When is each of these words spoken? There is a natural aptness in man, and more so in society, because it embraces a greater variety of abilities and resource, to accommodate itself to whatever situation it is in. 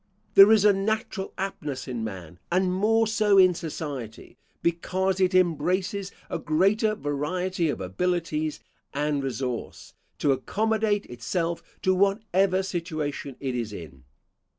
There 0.33 0.51
is 0.51 0.65
a 0.65 0.73
natural 0.73 1.31
aptness 1.37 1.87
in 1.87 2.03
man, 2.03 2.39
and 2.51 2.73
more 2.73 3.05
so 3.05 3.37
in 3.37 3.53
society, 3.53 4.35
because 4.63 5.19
it 5.19 5.35
embraces 5.35 6.11
a 6.27 6.39
greater 6.39 6.95
variety 6.95 7.69
of 7.69 7.79
abilities 7.79 8.59
and 8.95 9.21
resource, 9.23 9.93
to 10.17 10.31
accommodate 10.31 11.05
itself 11.05 11.61
to 11.83 11.93
whatever 11.93 12.63
situation 12.63 13.35
it 13.39 13.53
is 13.53 13.71
in. 13.71 14.03